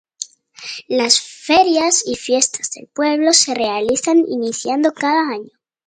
Las 0.87 1.21
ferias 1.21 2.07
y 2.07 2.15
fiestas 2.15 2.71
del 2.71 2.87
pueblo 2.87 3.33
se 3.33 3.53
realizan 3.53 4.25
iniciando 4.27 4.93
cada 4.93 5.29
año. 5.31 5.51